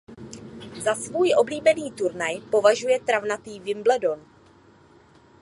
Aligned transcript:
Za 0.81 0.95
svůj 0.95 1.33
oblíbený 1.37 1.91
turnaj 1.91 2.41
považuje 2.51 2.99
travnatý 2.99 3.59
Wimbledon. 3.59 4.25